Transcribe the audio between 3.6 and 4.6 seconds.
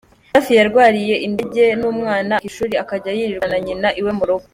nyina iwe mu rugo.